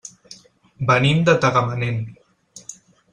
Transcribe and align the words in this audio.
Venim 0.87 1.21
de 1.27 1.35
Tagamanent. 1.43 1.99